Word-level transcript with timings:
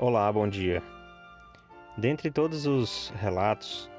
Olá, 0.00 0.32
bom 0.32 0.48
dia. 0.48 0.80
Dentre 1.96 2.30
todos 2.30 2.66
os 2.66 3.12
relatos 3.16 3.90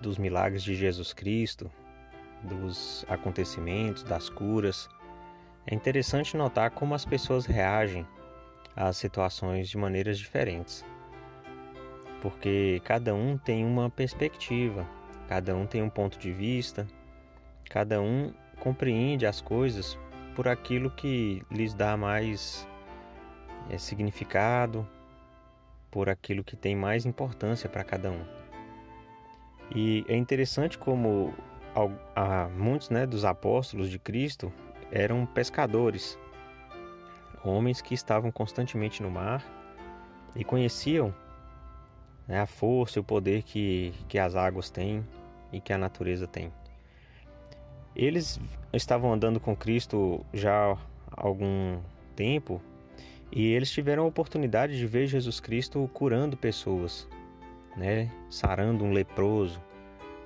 dos 0.00 0.16
milagres 0.16 0.62
de 0.62 0.76
Jesus 0.76 1.12
Cristo, 1.12 1.68
dos 2.40 3.04
acontecimentos, 3.08 4.04
das 4.04 4.28
curas, 4.28 4.88
é 5.66 5.74
interessante 5.74 6.36
notar 6.36 6.70
como 6.70 6.94
as 6.94 7.04
pessoas 7.04 7.46
reagem 7.46 8.06
às 8.76 8.96
situações 8.96 9.68
de 9.68 9.76
maneiras 9.76 10.20
diferentes. 10.20 10.84
Porque 12.22 12.80
cada 12.84 13.12
um 13.12 13.36
tem 13.36 13.64
uma 13.64 13.90
perspectiva, 13.90 14.88
cada 15.26 15.52
um 15.56 15.66
tem 15.66 15.82
um 15.82 15.90
ponto 15.90 16.16
de 16.16 16.30
vista, 16.30 16.86
cada 17.68 18.00
um 18.00 18.32
compreende 18.60 19.26
as 19.26 19.40
coisas 19.40 19.98
por 20.36 20.46
aquilo 20.46 20.92
que 20.92 21.42
lhes 21.50 21.74
dá 21.74 21.96
mais 21.96 22.68
é, 23.68 23.76
significado, 23.76 24.88
por 25.94 26.10
aquilo 26.10 26.42
que 26.42 26.56
tem 26.56 26.74
mais 26.74 27.06
importância 27.06 27.68
para 27.68 27.84
cada 27.84 28.10
um. 28.10 28.24
E 29.72 30.04
é 30.08 30.16
interessante 30.16 30.76
como 30.76 31.32
muitos 32.58 32.90
né, 32.90 33.06
dos 33.06 33.24
apóstolos 33.24 33.88
de 33.88 33.96
Cristo 33.96 34.52
eram 34.90 35.24
pescadores, 35.24 36.18
homens 37.44 37.80
que 37.80 37.94
estavam 37.94 38.32
constantemente 38.32 39.04
no 39.04 39.08
mar 39.08 39.44
e 40.34 40.42
conheciam 40.42 41.14
né, 42.26 42.40
a 42.40 42.46
força 42.46 42.98
e 42.98 43.00
o 43.00 43.04
poder 43.04 43.44
que, 43.44 43.94
que 44.08 44.18
as 44.18 44.34
águas 44.34 44.70
têm 44.70 45.06
e 45.52 45.60
que 45.60 45.72
a 45.72 45.78
natureza 45.78 46.26
tem. 46.26 46.52
Eles 47.94 48.40
estavam 48.72 49.12
andando 49.12 49.38
com 49.38 49.54
Cristo 49.54 50.26
já 50.32 50.72
há 50.72 50.76
algum 51.08 51.80
tempo 52.16 52.60
e 53.34 53.52
eles 53.52 53.68
tiveram 53.68 54.04
a 54.04 54.06
oportunidade 54.06 54.78
de 54.78 54.86
ver 54.86 55.08
Jesus 55.08 55.40
Cristo 55.40 55.90
curando 55.92 56.36
pessoas, 56.36 57.08
né? 57.76 58.08
Sarando 58.30 58.84
um 58.84 58.92
leproso, 58.92 59.60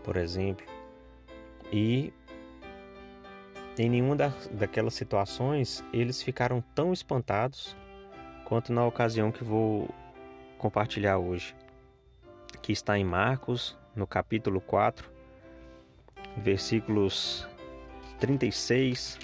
por 0.05 0.19
exemplo. 0.19 0.67
E 1.73 2.13
em 3.79 3.89
nenhuma 3.89 4.15
daquelas 4.51 4.93
situações 4.93 5.83
eles 5.91 6.23
ficaram 6.23 6.63
tão 6.75 6.93
espantados 6.93 7.75
quanto 8.45 8.75
na 8.75 8.85
ocasião 8.85 9.33
que 9.33 9.43
vou 9.43 9.89
compartilhar 10.59 11.17
hoje, 11.17 11.57
que 12.61 12.73
está 12.73 12.99
em 12.99 13.05
Marcos, 13.05 13.75
no 13.97 14.07
capítulo 14.07 14.61
4, 14.61 15.11
versículos 16.37 17.49
36 18.19 19.19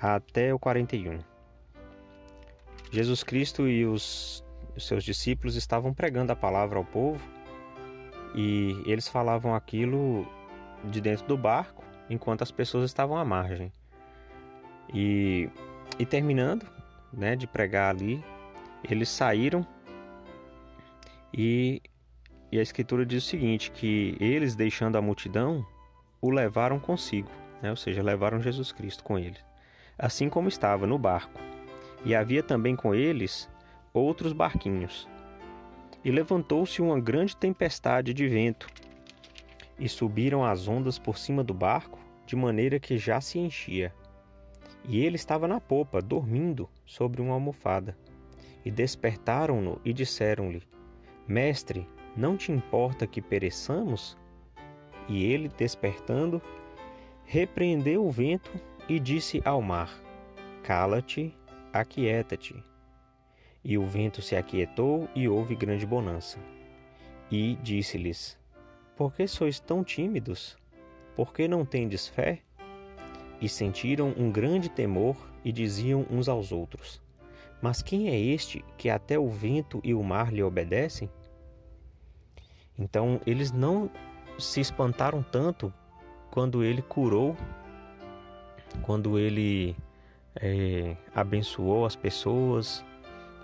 até 0.00 0.54
o 0.54 0.58
41. 0.58 1.35
Jesus 2.90 3.22
Cristo 3.22 3.68
e 3.68 3.84
os, 3.84 4.44
os 4.76 4.86
seus 4.86 5.02
discípulos 5.04 5.56
estavam 5.56 5.92
pregando 5.92 6.32
a 6.32 6.36
palavra 6.36 6.78
ao 6.78 6.84
povo 6.84 7.20
e 8.34 8.82
eles 8.86 9.08
falavam 9.08 9.54
aquilo 9.54 10.26
de 10.84 11.00
dentro 11.00 11.26
do 11.26 11.36
barco 11.36 11.84
enquanto 12.08 12.42
as 12.42 12.50
pessoas 12.50 12.84
estavam 12.84 13.16
à 13.16 13.24
margem. 13.24 13.72
E, 14.94 15.50
e 15.98 16.06
terminando 16.06 16.66
né, 17.12 17.34
de 17.34 17.46
pregar 17.46 17.94
ali, 17.94 18.24
eles 18.88 19.08
saíram 19.08 19.66
e, 21.32 21.82
e 22.52 22.58
a 22.58 22.62
escritura 22.62 23.04
diz 23.04 23.24
o 23.24 23.26
seguinte: 23.26 23.70
que 23.70 24.16
eles, 24.20 24.54
deixando 24.54 24.96
a 24.96 25.02
multidão, 25.02 25.66
o 26.20 26.30
levaram 26.30 26.78
consigo, 26.78 27.30
né, 27.60 27.70
ou 27.70 27.76
seja, 27.76 28.02
levaram 28.02 28.40
Jesus 28.40 28.70
Cristo 28.70 29.02
com 29.02 29.18
eles, 29.18 29.44
assim 29.98 30.28
como 30.28 30.48
estava 30.48 30.86
no 30.86 30.98
barco 30.98 31.40
e 32.06 32.14
havia 32.14 32.40
também 32.40 32.76
com 32.76 32.94
eles 32.94 33.50
outros 33.92 34.32
barquinhos. 34.32 35.08
E 36.04 36.10
levantou-se 36.12 36.80
uma 36.80 37.00
grande 37.00 37.36
tempestade 37.36 38.14
de 38.14 38.28
vento, 38.28 38.68
e 39.76 39.88
subiram 39.88 40.44
as 40.44 40.68
ondas 40.68 41.00
por 41.00 41.18
cima 41.18 41.42
do 41.42 41.52
barco, 41.52 41.98
de 42.24 42.36
maneira 42.36 42.78
que 42.78 42.96
já 42.96 43.20
se 43.20 43.40
enchia. 43.40 43.92
E 44.88 45.04
ele 45.04 45.16
estava 45.16 45.48
na 45.48 45.60
popa, 45.60 46.00
dormindo 46.00 46.68
sobre 46.86 47.20
uma 47.20 47.34
almofada. 47.34 47.98
E 48.64 48.70
despertaram-no 48.70 49.80
e 49.84 49.92
disseram-lhe: 49.92 50.62
Mestre, 51.26 51.88
não 52.16 52.36
te 52.36 52.52
importa 52.52 53.04
que 53.04 53.20
pereçamos? 53.20 54.16
E 55.08 55.24
ele, 55.24 55.48
despertando, 55.48 56.40
repreendeu 57.24 58.06
o 58.06 58.10
vento 58.12 58.50
e 58.88 59.00
disse 59.00 59.42
ao 59.44 59.60
mar: 59.60 59.90
Cala-te 60.62 61.36
Aquieta-te. 61.80 62.64
E 63.62 63.76
o 63.76 63.84
vento 63.84 64.22
se 64.22 64.34
aquietou 64.34 65.10
e 65.14 65.28
houve 65.28 65.54
grande 65.54 65.84
bonança. 65.84 66.38
E 67.30 67.56
disse-lhes: 67.56 68.38
Por 68.96 69.12
que 69.12 69.28
sois 69.28 69.60
tão 69.60 69.84
tímidos? 69.84 70.56
Por 71.14 71.34
que 71.34 71.46
não 71.46 71.66
tendes 71.66 72.08
fé? 72.08 72.40
E 73.42 73.46
sentiram 73.46 74.14
um 74.16 74.32
grande 74.32 74.70
temor 74.70 75.16
e 75.44 75.52
diziam 75.52 76.06
uns 76.10 76.30
aos 76.30 76.50
outros: 76.50 77.02
Mas 77.60 77.82
quem 77.82 78.08
é 78.08 78.18
este 78.18 78.64
que 78.78 78.88
até 78.88 79.18
o 79.18 79.28
vento 79.28 79.78
e 79.84 79.92
o 79.92 80.02
mar 80.02 80.32
lhe 80.32 80.42
obedecem? 80.42 81.10
Então 82.78 83.20
eles 83.26 83.52
não 83.52 83.90
se 84.38 84.62
espantaram 84.62 85.22
tanto 85.22 85.70
quando 86.30 86.64
ele 86.64 86.80
curou, 86.80 87.36
quando 88.80 89.18
ele 89.18 89.76
é, 90.40 90.96
abençoou 91.14 91.86
as 91.86 91.96
pessoas, 91.96 92.84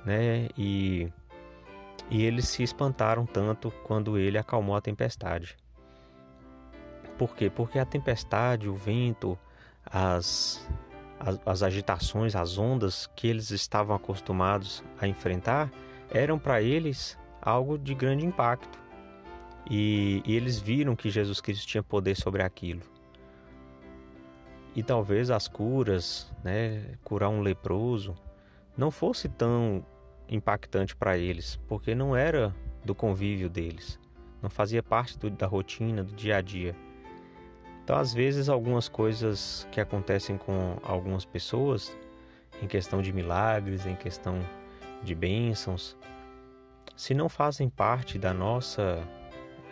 né? 0.05 0.49
E, 0.57 1.09
e 2.11 2.23
eles 2.23 2.49
se 2.49 2.63
espantaram 2.63 3.25
tanto 3.25 3.71
quando 3.85 4.19
ele 4.19 4.39
acalmou 4.39 4.77
a 4.77 4.81
tempestade. 4.81 5.57
Por 7.19 7.35
quê? 7.35 7.51
Porque 7.51 7.79
a 7.79 7.85
tempestade, 7.85 8.69
o 8.69 8.75
vento, 8.75 9.39
as, 9.85 10.67
as, 11.21 11.41
as 11.47 11.63
agitações, 11.63 12.35
as 12.35 12.59
ondas 12.59 13.07
que 13.15 13.27
eles 13.27 13.51
estavam 13.51 13.95
acostumados 13.95 14.83
a 15.01 15.07
enfrentar 15.07 15.71
eram 16.11 16.39
para 16.39 16.61
eles 16.61 17.19
algo 17.41 17.79
de 17.79 17.95
grande 17.95 18.27
impacto. 18.27 18.81
E, 19.71 20.23
e 20.27 20.35
eles 20.35 20.59
viram 20.59 20.97
que 20.97 21.09
Jesus 21.09 21.41
Cristo 21.41 21.67
tinha 21.67 21.83
poder 21.83 22.17
sobre 22.17 22.43
aquilo 22.43 22.92
e 24.75 24.83
talvez 24.83 25.31
as 25.31 25.49
curas, 25.49 26.33
né, 26.43 26.97
curar 27.05 27.29
um 27.29 27.41
leproso, 27.41 28.15
não 28.77 28.91
fosse 28.91 29.29
tão 29.29 29.85
impactante 30.29 30.97
para 30.97 31.19
eles, 31.19 31.57
porque 31.69 31.95
não 31.95 32.17
era 32.17 32.55
do 32.85 32.95
convívio 32.95 33.51
deles, 33.51 33.99
não 34.41 34.49
fazia 34.49 34.83
parte 34.83 35.19
do, 35.19 35.31
da 35.31 35.47
rotina, 35.47 36.03
do 36.03 36.15
dia 36.15 36.39
a 36.39 36.41
dia. 36.41 36.75
Então, 37.85 37.97
às 37.97 38.15
vezes, 38.15 38.49
algumas 38.49 38.89
coisas 38.89 39.67
que 39.73 39.81
acontecem 39.81 40.39
com 40.39 40.79
algumas 40.83 41.25
pessoas, 41.25 41.97
em 42.63 42.67
questão 42.67 43.03
de 43.03 43.13
milagres, 43.13 43.87
em 43.87 43.97
questão 43.97 44.39
de 45.03 45.15
bênçãos, 45.15 45.97
se 46.97 47.13
não 47.13 47.29
fazem 47.29 47.69
parte 47.69 48.19
da 48.19 48.33
nossa 48.33 49.03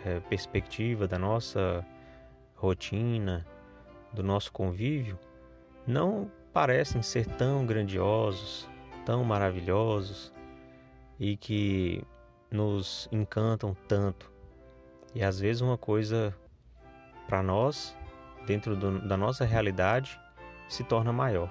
é, 0.05 0.19
perspectiva, 0.19 1.07
da 1.07 1.17
nossa 1.17 1.85
rotina, 2.55 3.45
do 4.13 4.21
nosso 4.21 4.51
convívio 4.51 5.17
não 5.87 6.29
parecem 6.53 7.01
ser 7.01 7.25
tão 7.25 7.65
grandiosos, 7.65 8.69
tão 9.05 9.23
maravilhosos 9.23 10.33
e 11.19 11.37
que 11.37 12.03
nos 12.49 13.07
encantam 13.11 13.75
tanto. 13.87 14.31
E 15.15 15.23
às 15.23 15.39
vezes 15.39 15.61
uma 15.61 15.77
coisa 15.77 16.35
para 17.27 17.41
nós, 17.41 17.95
dentro 18.45 18.75
do, 18.75 18.99
da 19.07 19.15
nossa 19.15 19.45
realidade, 19.45 20.19
se 20.67 20.83
torna 20.83 21.11
maior. 21.11 21.49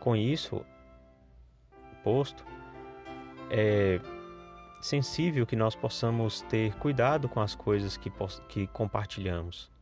Com 0.00 0.16
isso 0.16 0.64
posto, 2.02 2.44
é 3.50 4.00
sensível 4.80 5.46
que 5.46 5.56
nós 5.56 5.74
possamos 5.74 6.42
ter 6.42 6.74
cuidado 6.76 7.28
com 7.28 7.40
as 7.40 7.54
coisas 7.54 7.96
que, 7.96 8.12
que 8.48 8.66
compartilhamos 8.68 9.75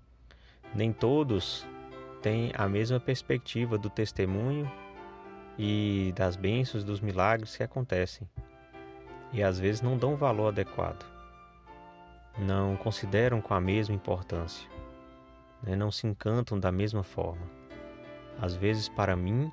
nem 0.75 0.93
todos 0.93 1.67
têm 2.21 2.53
a 2.57 2.69
mesma 2.69 2.99
perspectiva 2.99 3.79
do 3.79 3.89
testemunho 3.89 4.71
e 5.59 6.13
das 6.17 6.37
bênçãos, 6.37 6.83
dos 6.83 7.01
milagres 7.01 7.57
que 7.57 7.63
acontecem. 7.63 8.29
E 9.33 9.43
às 9.43 9.59
vezes 9.59 9.83
não 9.83 9.97
dão 9.97 10.17
valor 10.17 10.49
adequado, 10.49 11.05
não 12.39 12.77
consideram 12.77 13.41
com 13.41 13.55
a 13.55 13.61
mesma 13.61 13.95
importância, 13.95 14.69
né? 15.63 15.77
não 15.77 15.91
se 15.91 16.07
encantam 16.07 16.59
da 16.59 16.73
mesma 16.73 17.03
forma. 17.03 17.43
Às 18.41 18.57
vezes, 18.57 18.89
para 18.89 19.15
mim, 19.15 19.53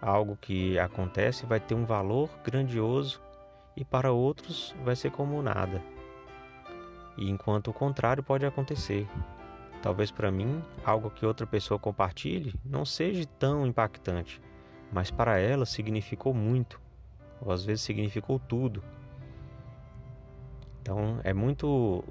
algo 0.00 0.36
que 0.36 0.78
acontece 0.78 1.46
vai 1.46 1.60
ter 1.60 1.74
um 1.74 1.84
valor 1.84 2.28
grandioso 2.44 3.22
e 3.76 3.84
para 3.84 4.12
outros 4.12 4.74
vai 4.84 4.96
ser 4.96 5.10
como 5.10 5.40
nada. 5.42 5.82
E 7.16 7.30
enquanto 7.30 7.68
o 7.68 7.72
contrário 7.72 8.22
pode 8.22 8.44
acontecer, 8.44 9.06
Talvez 9.82 10.12
para 10.12 10.30
mim, 10.30 10.62
algo 10.84 11.10
que 11.10 11.26
outra 11.26 11.44
pessoa 11.44 11.76
compartilhe 11.76 12.54
não 12.64 12.84
seja 12.84 13.26
tão 13.38 13.66
impactante, 13.66 14.40
mas 14.92 15.10
para 15.10 15.40
ela 15.40 15.66
significou 15.66 16.32
muito, 16.32 16.80
ou 17.40 17.50
às 17.50 17.64
vezes 17.64 17.82
significou 17.82 18.38
tudo. 18.38 18.80
Então 20.80 21.18
é 21.24 21.34
muito 21.34 22.04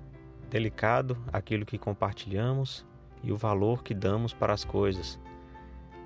delicado 0.50 1.18
aquilo 1.32 1.66
que 1.66 1.78
compartilhamos 1.78 2.86
e 3.24 3.32
o 3.32 3.38
valor 3.38 3.84
que 3.84 3.94
damos 3.94 4.34
para 4.34 4.52
as 4.52 4.66
coisas, 4.66 5.18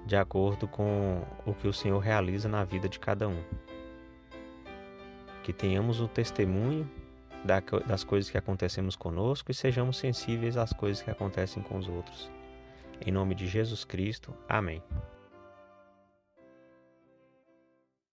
de 0.05 0.15
acordo 0.15 0.67
com 0.67 1.23
o 1.47 1.53
que 1.55 1.67
o 1.67 1.73
Senhor 1.73 1.97
realiza 1.97 2.47
na 2.47 2.63
vida 2.63 2.87
de 2.87 2.99
cada 2.99 3.27
um. 3.27 3.43
Que 5.41 5.51
tenhamos 5.51 5.99
o 5.99 6.07
testemunho 6.07 6.87
das 7.45 8.03
coisas 8.03 8.29
que 8.29 8.37
acontecemos 8.37 8.95
conosco 8.95 9.51
e 9.51 9.53
sejamos 9.53 9.97
sensíveis 9.97 10.57
às 10.57 10.73
coisas 10.73 11.01
que 11.01 11.11
acontecem 11.11 11.61
com 11.61 11.77
os 11.77 11.87
outros. 11.87 12.29
Em 13.05 13.11
nome 13.11 13.35
de 13.35 13.47
Jesus 13.47 13.83
Cristo. 13.83 14.33
Amém. 14.47 14.81